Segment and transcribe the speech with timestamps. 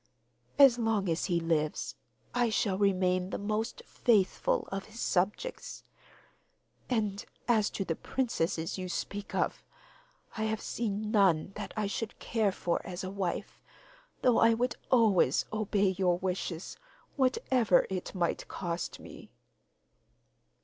[0.57, 1.93] As long as he lives
[2.33, 5.83] I shall remain the most faithful of his subjects!
[6.89, 9.63] And as to the princesses you speak of,
[10.35, 13.61] I have seen none that I should care for as a wife,
[14.23, 16.77] though I would always obey your wishes,
[17.15, 19.29] whatever it might cost me.